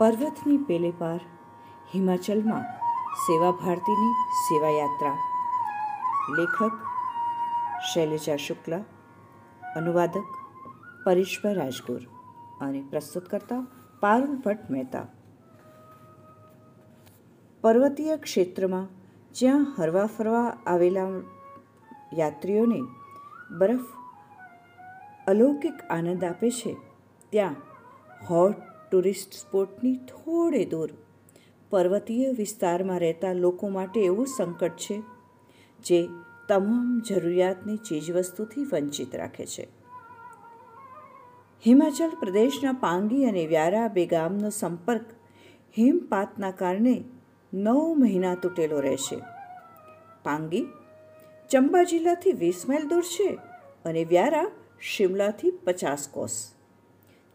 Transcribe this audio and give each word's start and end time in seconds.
પર્વતની 0.00 0.58
પેલે 0.66 0.90
પાર 0.98 1.20
હિમાચલમાં 1.92 2.66
સેવા 3.22 3.54
ભારતીની 3.62 4.12
સેવાયાત્રા 4.42 5.16
લેખક 6.36 6.76
શૈલજા 7.88 8.36
શુક્લા, 8.44 8.84
અનુવાદક 9.78 10.28
પરેશભાઈ 11.04 11.58
રાજગુર 11.60 12.02
અને 12.60 12.84
પ્રસ્તુત 12.92 13.26
કરતા 13.32 13.58
પારુલ 14.02 14.36
ભટ્ટ 14.44 14.70
મહેતા. 14.74 15.06
પર્વતીય 17.64 18.16
ક્ષેત્રમાં 18.18 18.88
જ્યાં 19.34 19.68
હરવા 19.74 20.08
ફરવા 20.14 20.46
આવેલા 20.66 21.10
યાત્રીઓને 22.20 22.80
બરફ 23.58 23.88
અલૌકિક 25.26 25.78
આનંદ 25.90 26.22
આપે 26.24 26.48
છે, 26.58 26.72
ત્યાં 27.32 27.62
હોટ 28.28 28.58
ટુરિસ્ટ 28.92 29.32
સ્પોટની 29.32 29.96
થોડે 29.96 30.64
દૂર. 30.64 30.90
પર્વતીય 31.70 32.32
વિસ્તારમાં 32.32 32.98
રહેતા 32.98 33.32
લોકો 33.32 33.68
માટે 33.68 34.00
એવું 34.00 34.26
સંકટ 34.26 34.76
છે, 34.76 35.02
જે 35.84 36.08
તમામ 36.48 37.02
જરૂરિયાતની 37.08 37.76
ચીજવસ્તુથી 37.76 38.64
વંચિત 38.64 39.14
રાખે 39.14 39.46
છે. 39.46 39.68
હિમાચલ 41.66 42.08
પ્રદેશના 42.08 42.72
પાંગી 42.72 43.24
અને 43.24 43.46
વ્યારા 43.46 43.88
બે 43.88 44.06
ગામનો 44.06 44.50
સંપર્ક 44.50 45.02
હિમપાતના 45.78 46.50
કારણે 46.50 47.04
નવ 47.52 47.94
મહિના 47.96 48.34
તૂટેલો 48.34 48.80
રહેશે. 48.80 49.18
પાંગી 50.24 50.66
ચંબા 51.50 51.82
જિલ્લાથી 51.82 52.32
વીસ 52.32 52.68
માઇલ 52.68 52.88
દૂર 52.88 53.02
છે 53.02 53.38
અને 53.84 54.04
વ્યારા 54.04 54.46
શિમલાથી 54.80 55.50
પચાસ 55.50 56.08
કોસ. 56.08 56.57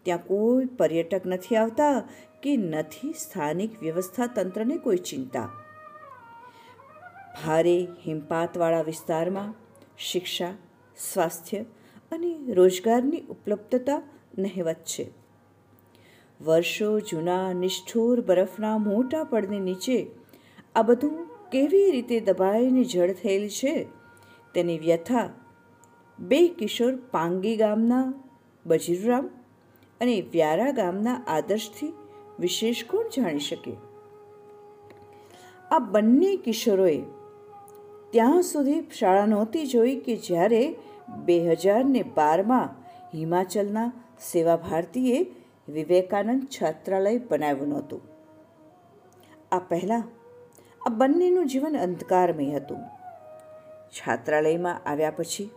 ત્યાં 0.04 0.28
કોઈ 0.28 0.66
પર્યટક 0.66 1.24
નથી 1.26 1.56
આવતા 1.56 1.98
કે 2.42 2.58
નથી 2.58 3.14
સ્થાનિક 3.14 3.82
વ્યવસ્થા 3.82 4.28
તંત્રને 4.28 4.78
કોઈ 4.78 4.98
ચિંતા. 4.98 5.50
ભારે 7.36 7.88
હિમપાતવાળા 8.08 8.82
વિસ્તારમાં 8.82 9.54
શિક્ષા, 9.98 10.54
સ્વાસ્થ્ય 10.98 11.62
અને 12.12 12.54
રોજગારની 12.54 13.24
ઉપલબ્ધતા 13.30 14.02
નહેવત 14.38 14.82
છે. 14.86 15.06
વર્ષો 16.40 17.00
જૂના 17.00 17.54
નિષ્ઠુર 17.54 18.22
બરફના 18.22 18.78
મોટા 18.78 19.24
પડની 19.24 19.60
નીચે 19.60 19.98
આ 20.76 20.82
બધું 20.82 21.16
કેવી 21.52 21.92
રીતે 21.92 22.20
દબાઈને 22.20 22.84
જળ 22.84 23.14
થયેલ 23.14 23.48
છે 23.50 23.74
તેની 24.54 24.78
વ્યથા 24.78 25.28
બે 26.20 26.48
કિશોર 26.48 26.96
પાંગી 27.12 27.56
ગામના 27.56 28.14
બજીરરામ 28.66 29.30
અને 30.02 30.22
વ્યારા 30.22 30.72
ગામના 30.72 31.24
આદર્શથી 31.28 31.94
વિશેષ 32.40 32.86
કોણ 32.86 33.10
જાણી 33.18 33.40
શકે? 33.40 33.76
આ 35.72 35.80
બંને 35.80 36.36
કિશોરોએ 36.36 37.02
ત્યાં 38.12 38.42
સુધી 38.42 38.82
શાળા 39.00 39.26
નહોતી 39.26 39.66
જોઈ 39.66 39.96
કે 39.96 40.16
જ્યારે 40.16 40.76
બે 41.26 41.40
હજાર 41.40 41.86
ને 41.86 42.04
બારમાં 42.04 42.70
હિમાચલના 43.18 43.92
સેવા 44.32 44.56
ભારતીએ 44.56 45.22
વિવેકાનંદ 45.70 46.44
છાત્રાલય 46.44 47.18
બનાવ્યું 47.18 47.70
નહોતું. 47.70 48.02
આ 49.52 49.60
પહેલાં 49.60 50.04
આ 50.86 50.90
બંનેનું 50.90 51.48
જીવન 51.48 51.78
અંધકારમય 51.78 52.50
હતું. 52.56 52.78
છાત્રાલયમાં 53.90 54.82
આવ્યા 54.86 55.12
પછી 55.12 55.50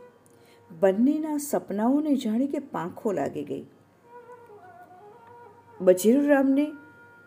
બંનેના 0.70 1.36
સપનાઓને 1.36 2.16
જાણી 2.16 2.46
કે 2.46 2.58
પાંખો 2.58 3.12
લાગી 3.12 3.44
ગઈ. 3.44 3.64
બજીરુરામને 5.80 6.72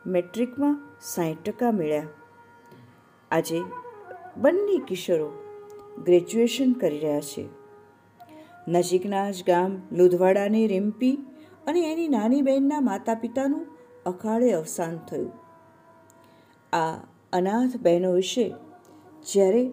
મેટ્રિકમાં 0.05 0.81
સાઠ 1.01 1.41
ટકા 1.45 1.71
મળ્યા. 1.71 2.03
આજે 3.31 3.59
બંને 4.37 4.77
કિશોરો 4.87 5.27
ગ્રેજ્યુએશન 6.03 6.71
કરી 6.73 6.99
રહ્યા 6.99 7.19
છે. 7.19 7.45
નજીકના 8.67 9.31
જ 9.31 9.43
ગામ 9.47 9.81
લુધવાડાની 9.91 10.67
રિમ્પી 10.67 11.15
અને 11.67 11.91
એની 11.91 12.07
નાની 12.07 12.41
બહેનના 12.41 12.79
માતા 12.79 13.13
પિતાનું 13.13 13.65
અકાળે 14.05 14.51
અવસાન 14.51 14.97
થયું. 14.97 15.31
આ 16.73 16.95
અનાથ 17.33 17.77
બહેનો 17.81 18.11
વિશે 18.11 18.49
જ્યારે 19.33 19.63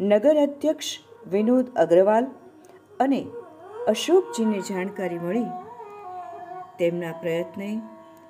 નગર 0.00 0.36
અધ્યક્ષ 0.36 0.98
વિનોદ 1.30 1.66
અગ્રવાલ 1.76 2.26
અને 3.00 3.26
અશોકજીને 3.88 4.60
જાણકારી 4.60 5.18
મળી, 5.18 5.50
તેમના 6.78 7.12
પ્રયત્ને 7.12 7.80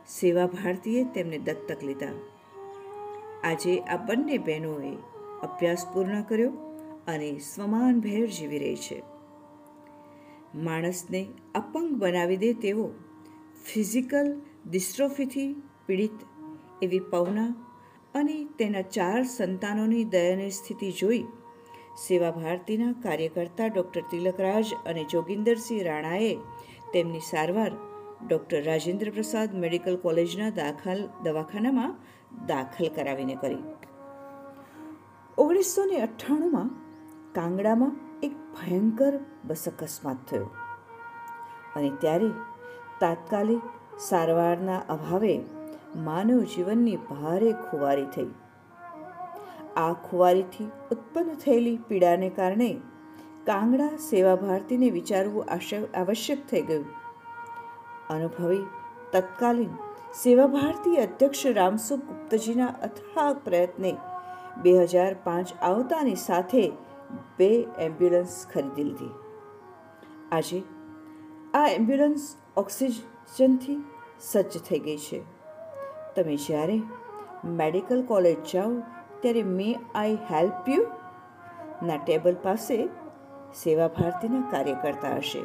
સેવા 0.08 0.46
ભારતીએ 0.46 1.04
તેમને 1.04 1.38
દત્તક 1.38 1.82
લીધા. 1.82 2.12
આજે 3.44 3.78
આ 3.78 3.96
બંને 3.96 4.38
બહેનોએ 4.38 4.92
અભ્યાસ 5.42 5.86
પૂર્ણ 5.94 6.22
કર્યો 6.22 6.52
અને 7.06 7.38
સ્વમાનભેર 7.38 8.26
જીવી 8.26 8.58
રહી 8.58 8.74
છે. 8.74 9.02
માણસને 10.54 11.26
અપંગ 11.54 11.90
બનાવી 11.94 12.36
દે 12.36 12.52
તેવો 12.52 12.90
ફિઝિકલ 13.64 14.42
ડિસ્ટ્રોફીથી 14.70 15.54
પીડિત 15.86 16.18
એવી 16.82 16.98
પવના 16.98 17.48
અને 18.14 18.44
તેના 18.58 18.80
ચાર 18.80 19.22
સંતાનોની 19.22 20.04
દયનીય 20.04 20.50
સ્થિતિ 20.50 20.92
જોઈ 20.92 21.24
સેવા 22.08 22.30
ભારતીના 22.30 22.92
કાર્યકર્તા 22.92 23.66
ડૉક્ટર 23.66 24.00
તિલકરાજ 24.10 24.74
અને 24.86 25.04
જોગિંદરસિંહ 25.04 25.82
રાણાએ 25.82 26.32
તેમની 26.92 27.20
સારવાર 27.20 27.93
ડૉક્ટર 28.28 28.64
રાજેન્દ્ર 28.64 29.10
પ્રસાદ 29.10 29.54
મેડિકલ 29.54 29.96
કોલેજના 29.96 30.50
દાખલ 30.50 31.08
દવાખાનામાં 31.22 31.96
દાખલ 32.46 32.88
કરાવીને 32.88 33.34
કરી. 33.34 33.62
ઓગણીસો 35.38 35.84
ને 35.84 36.00
અઠ્ઠાણુંમાં 36.00 36.70
કાંગડામાં 37.32 37.96
એક 38.22 38.32
ભયંકર 38.32 39.20
બસ 39.44 39.68
અકસ્માત 39.68 40.16
થયો. 40.30 40.50
અને 41.76 41.90
ત્યારે 42.00 42.28
તાત્કાલિક 43.00 43.60
સારવારના 43.98 44.78
અભાવે 44.88 45.40
માનવ 45.96 46.40
જીવનની 46.40 46.96
ભારે 46.96 47.52
ખુવારી 47.52 48.04
થઈ. 48.04 48.30
આ 49.76 49.92
ખુવારીથી 49.92 50.64
ઉત્પન્ન 50.64 51.34
થયેલી 51.34 51.78
પીડાને 51.88 52.28
કારણે 52.28 52.72
કાંગડા 53.46 53.96
સેવા 53.96 54.34
ભારતીને 54.34 54.90
વિચારવું 54.90 55.44
આવશ્યક 55.94 56.46
થઈ 56.50 56.62
ગયું. 56.62 57.03
અનુભવી. 58.10 58.66
તત્કાલીન 59.12 59.68
સેવા 60.22 60.46
ભારતી 60.46 60.96
અધ્યક્ષ 60.96 61.46
રામસુ 61.46 61.96
ગુપ્તજીના 61.96 62.66
અથાગ 62.66 63.36
પ્રયત્ને 63.44 63.96
બે 64.62 64.82
હજાર 64.82 65.16
પાંચ 65.24 65.52
આવતાની 65.62 66.14
સાથે 66.14 66.72
બે 67.38 67.66
એમ્બ્યુલન્સ 67.78 68.46
ખરીદી 68.54 68.84
લીધી. 68.84 69.10
આજે 70.32 70.62
આ 71.54 71.66
એમ્બ્યુલન્સ 71.66 72.36
ઓક્સિજનથી 72.56 73.84
સજ્જ 74.20 74.58
થઈ 74.58 74.78
ગઈ 74.78 74.96
છે. 74.96 75.22
તમે 76.16 76.36
જ્યારે 76.36 76.82
મેડિકલ 77.44 78.02
કોલેજ 78.02 78.36
જાઓ, 78.54 78.70
ત્યારે 79.20 79.42
મે 79.42 79.78
આઈ 79.94 80.14
હેલ્પ 80.14 80.68
યુ? 80.68 80.86
ના 81.82 81.96
ટેબલ 81.96 82.36
પાસે 82.42 82.86
સેવા 83.54 83.88
ભારતીના 83.88 84.40
કાર્યકર્તા 84.50 85.16
હશે. 85.16 85.42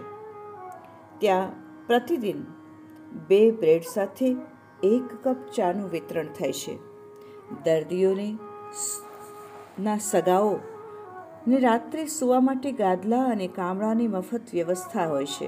ત્યાં 1.20 1.69
પ્રતિદિન 1.90 2.46
બે 3.28 3.52
બ્રેડ 3.52 3.82
સાથે 3.94 4.36
એક 4.84 5.28
કપ 5.28 5.38
ચાનું 5.56 5.90
વિતરણ 5.90 6.28
થાય 6.28 6.52
છે. 6.52 6.76
દર્દીઓને 7.66 8.38
ના 9.80 9.98
સગાઓ 9.98 10.60
ને 11.48 11.60
રાત્રે 11.60 12.06
સૂવા 12.06 12.40
માટે 12.40 12.72
ગાદલા 12.72 13.24
અને 13.26 13.48
કામળાની 13.48 14.08
મફત 14.08 14.42
વ્યવસ્થા 14.54 15.08
હોય 15.08 15.26
છે. 15.26 15.48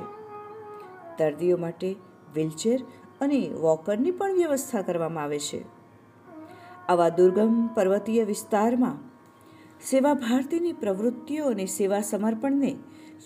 દર્દીઓ 1.18 1.57
માટે 1.57 1.96
વ્હીલચેર 2.34 2.85
અને 3.22 3.50
વોકરની 3.62 4.11
પણ 4.11 4.34
વ્યવસ્થા 4.34 4.82
કરવામાં 4.82 5.23
આવે 5.23 5.40
છે. 5.40 5.66
આવા 6.90 7.09
દુર્ગમ 7.09 7.67
પર્વતીય 7.67 8.23
વિસ્તારમાં 8.23 8.97
સેવા 9.82 10.14
ભારતીની 10.14 10.73
પ્રવૃત્તિઓ 10.73 11.46
અને 11.46 11.66
સેવા 11.66 12.02
સમર્પણને 12.02 12.78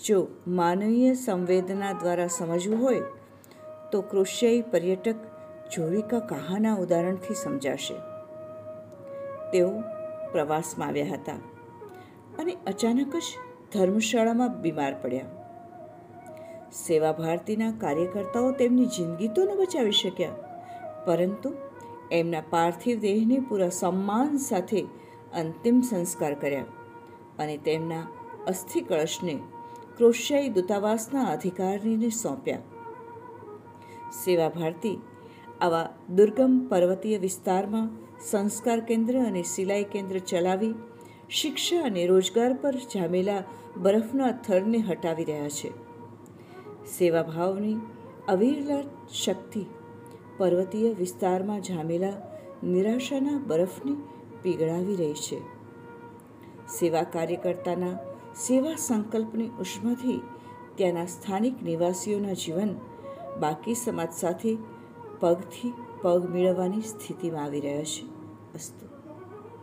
જો 0.04 0.18
માનવીય 0.48 1.14
સંવેદના 1.16 1.94
દ્વારા 1.94 2.28
સમજવું 2.28 2.82
હોય, 2.82 3.04
તો 3.92 4.02
કૃષ્યઈ 4.02 4.62
પર્યટક 4.72 5.20
જોવિકા 5.76 6.20
કહાના 6.20 6.76
ઉદાહરણથી 6.76 7.36
સમજાશે. 7.36 7.96
તેઓ 9.52 9.72
પ્રવાસમાં 10.32 10.90
આવ્યા 10.90 11.14
હતા 11.14 11.40
અને 12.40 12.54
અચાનક 12.68 13.16
જ 13.16 13.28
ધર્મશાળામાં 13.74 14.60
બીમાર 14.62 14.94
પડ્યા. 15.02 15.32
સેવા 16.72 17.12
ભારતીના 17.12 17.72
કાર્યકર્તાઓ 17.72 18.52
તેમની 18.52 18.90
જિંદગી 18.98 19.30
તો 19.30 19.46
ન 19.46 19.58
બચાવી 19.58 19.98
શક્યા, 20.02 20.38
પરંતુ 21.06 21.50
એમના 22.12 22.46
પાર્થિવ 22.50 23.02
દેહને 23.02 23.38
પૂરા 23.40 23.74
સન્માન 23.80 24.38
સાથે 24.38 24.82
અંતિમ 25.34 25.82
સંસ્કાર 25.82 26.34
કર્યા 26.34 26.70
અને 27.40 27.58
તેમના 27.58 28.06
અસ્થિ 28.48 28.82
કળશને 28.82 29.36
ક્રોશિયાઈ 29.98 30.50
દૂતાવાસના 30.50 31.24
અધિકારીને 31.24 32.10
સોંપ્યા. 32.10 32.58
સેવા 34.24 34.50
ભારતી, 34.50 34.98
આવા 35.62 35.90
દુર્ગમ 36.16 36.68
પર્વતીય 36.68 37.18
વિસ્તારમાં 37.18 37.90
સંસ્કાર 38.32 38.80
કેન્દ્ર 38.80 39.18
અને 39.18 39.44
સિલાઈ 39.44 39.84
કેન્દ્ર 39.84 40.20
ચલાવી, 40.20 40.74
શિક્ષા 41.30 41.84
અને 41.84 42.06
રોજગાર 42.06 42.54
પર 42.54 42.76
જામેલા 42.76 43.44
બરફના 43.78 44.32
થરને 44.32 44.78
હટાવી 44.78 45.24
રહ્યા 45.24 45.50
છે. 45.50 45.72
સેવાભાવની 46.98 47.78
અવિરલ 48.28 48.84
શક્તિ 49.14 49.66
પર્વતીય 50.38 50.94
વિસ્તારમાં 50.94 51.62
જામેલા 51.62 52.14
નિરાશાના 52.64 53.38
બરફને 53.48 53.96
પીગળાવી 54.42 54.96
રહી 54.96 55.14
છે. 55.14 55.40
સેવા 56.68 57.04
કાર્યકર્તાના 57.04 57.98
સેવા 58.36 58.76
સંકલ્પની 58.76 59.50
ઉષ્માથી 59.60 60.22
ત્યાંના 60.76 61.06
સ્થાનિક 61.06 61.62
નિવાસીઓના 61.64 62.34
જીવન, 62.34 62.74
બાકી 63.40 63.76
સમાજ 63.76 64.12
સાથે 64.14 64.58
પગથી 65.20 65.74
પગ 66.02 66.30
મેળવવાની 66.30 66.82
સ્થિતિમાં 66.82 67.44
આવી 67.44 67.60
રહ્યા 67.60 67.84
છે. 67.84 68.04
અસ્તુ 68.56 68.85